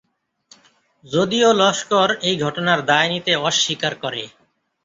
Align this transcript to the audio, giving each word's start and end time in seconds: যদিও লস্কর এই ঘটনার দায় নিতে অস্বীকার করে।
যদিও 1.05 1.49
লস্কর 1.53 2.09
এই 2.21 2.35
ঘটনার 2.37 2.79
দায় 2.85 3.09
নিতে 3.09 3.31
অস্বীকার 3.47 3.93
করে। 4.03 4.23